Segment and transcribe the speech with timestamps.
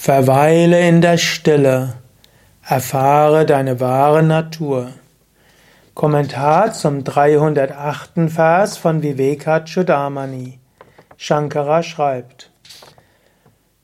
[0.00, 1.94] Verweile in der Stille,
[2.62, 4.92] erfahre deine wahre Natur.
[5.92, 8.30] Kommentar zum 308.
[8.30, 10.60] Vers von Vivekachudamani.
[11.16, 12.52] Shankara schreibt,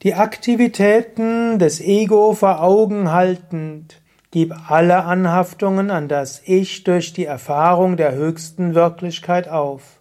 [0.02, 4.00] die Aktivitäten des Ego vor Augen haltend,
[4.30, 9.98] gib alle Anhaftungen an das Ich durch die Erfahrung der höchsten Wirklichkeit auf.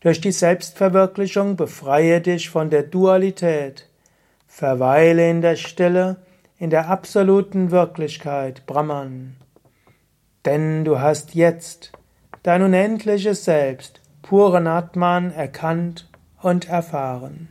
[0.00, 3.90] Durch die Selbstverwirklichung befreie dich von der Dualität.
[4.56, 6.18] Verweile in der Stille,
[6.58, 9.34] in der absoluten Wirklichkeit, Brahman.
[10.44, 11.90] Denn du hast jetzt
[12.44, 16.08] dein unendliches Selbst, puren Atman, erkannt
[16.40, 17.48] und erfahren.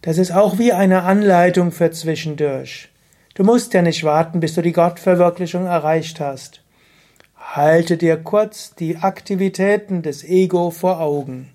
[0.00, 2.88] Das ist auch wie eine Anleitung für zwischendurch.
[3.34, 6.62] Du musst ja nicht warten, bis du die Gottverwirklichung erreicht hast.
[7.36, 11.52] Halte dir kurz die Aktivitäten des Ego vor Augen.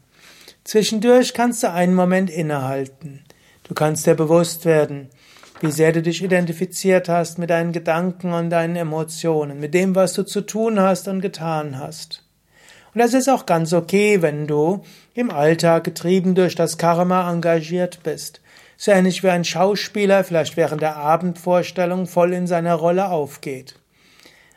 [0.64, 3.25] Zwischendurch kannst du einen Moment innehalten.
[3.68, 5.10] Du kannst dir bewusst werden,
[5.60, 10.14] wie sehr du dich identifiziert hast mit deinen Gedanken und deinen Emotionen, mit dem, was
[10.14, 12.24] du zu tun hast und getan hast.
[12.94, 18.02] Und das ist auch ganz okay, wenn du im Alltag getrieben durch das Karma engagiert
[18.04, 18.40] bist.
[18.78, 23.80] So ähnlich wie ein Schauspieler vielleicht während der Abendvorstellung voll in seiner Rolle aufgeht.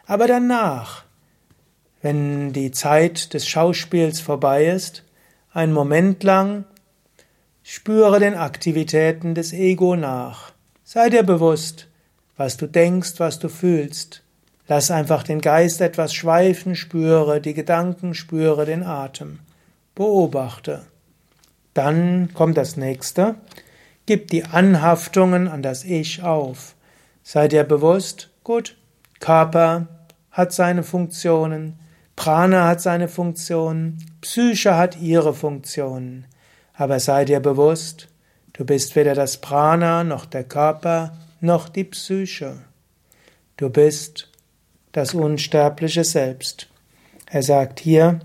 [0.06, 1.04] Aber danach,
[2.02, 5.04] wenn die Zeit des Schauspiels vorbei ist,
[5.52, 6.64] ein Moment lang
[7.70, 10.52] Spüre den Aktivitäten des Ego nach.
[10.84, 11.86] Sei dir bewusst,
[12.34, 14.22] was du denkst, was du fühlst.
[14.68, 19.40] Lass einfach den Geist etwas schweifen, spüre die Gedanken, spüre den Atem.
[19.94, 20.86] Beobachte.
[21.74, 23.34] Dann kommt das nächste.
[24.06, 26.74] Gib die Anhaftungen an das Ich auf.
[27.22, 28.78] Sei dir bewusst, gut,
[29.20, 29.88] Körper
[30.30, 31.78] hat seine Funktionen,
[32.16, 36.24] Prana hat seine Funktionen, Psyche hat ihre Funktionen.
[36.78, 38.06] Aber sei dir bewusst,
[38.52, 42.60] du bist weder das Prana noch der Körper noch die Psyche.
[43.56, 44.28] Du bist
[44.92, 46.68] das unsterbliche Selbst.
[47.26, 48.20] Er sagt hier,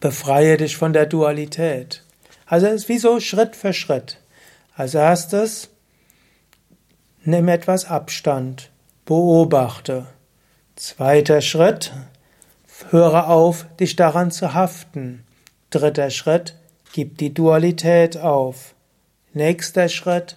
[0.00, 2.02] befreie dich von der Dualität.
[2.46, 4.18] Also es ist wie so Schritt für Schritt.
[4.74, 5.68] Als erstes,
[7.22, 8.70] nimm etwas Abstand,
[9.04, 10.06] beobachte.
[10.74, 11.92] Zweiter Schritt,
[12.90, 15.24] höre auf, dich daran zu haften.
[15.70, 16.57] Dritter Schritt,
[16.92, 18.74] Gib die Dualität auf.
[19.34, 20.36] Nächster Schritt,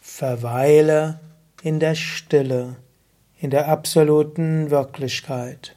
[0.00, 1.20] verweile
[1.62, 2.76] in der Stille,
[3.40, 5.74] in der absoluten Wirklichkeit.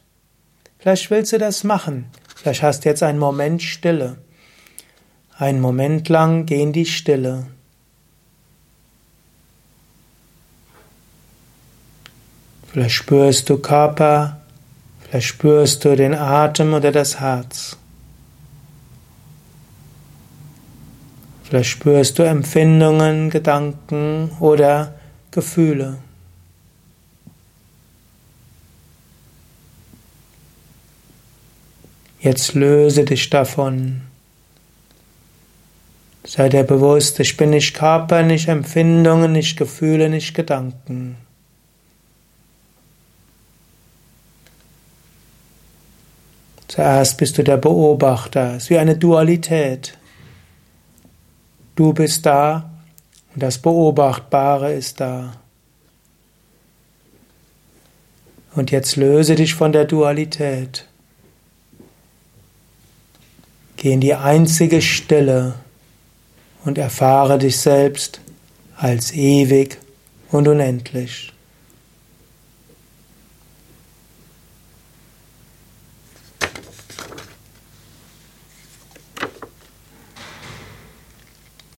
[0.78, 2.06] Vielleicht willst du das machen.
[2.36, 4.18] Vielleicht hast du jetzt einen Moment Stille.
[5.38, 7.48] Einen Moment lang geh in die Stille.
[12.72, 14.42] Vielleicht spürst du Körper,
[15.02, 17.78] vielleicht spürst du den Atem oder das Herz.
[21.50, 24.94] Vielleicht spürst du Empfindungen, Gedanken oder
[25.32, 25.98] Gefühle.
[32.20, 34.02] Jetzt löse dich davon.
[36.24, 41.18] Sei dir bewusst, ich bin nicht Körper, nicht Empfindungen, nicht Gefühle, nicht Gedanken.
[46.68, 49.99] Zuerst bist du der Beobachter, es ist wie eine Dualität.
[51.80, 52.70] Du bist da
[53.34, 55.32] und das Beobachtbare ist da.
[58.54, 60.86] Und jetzt löse dich von der Dualität.
[63.78, 65.54] Geh in die einzige Stille
[66.66, 68.20] und erfahre dich selbst
[68.76, 69.78] als ewig
[70.32, 71.32] und unendlich.